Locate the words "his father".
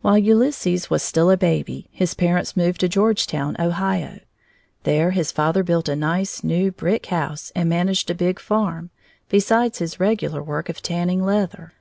5.12-5.62